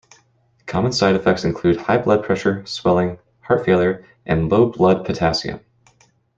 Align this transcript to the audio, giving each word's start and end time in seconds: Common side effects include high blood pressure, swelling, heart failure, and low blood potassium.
Common 0.65 0.93
side 0.93 1.13
effects 1.13 1.43
include 1.43 1.77
high 1.79 1.99
blood 1.99 2.23
pressure, 2.23 2.65
swelling, 2.65 3.19
heart 3.41 3.63
failure, 3.63 4.03
and 4.25 4.49
low 4.49 4.67
blood 4.71 5.05
potassium. 5.05 5.59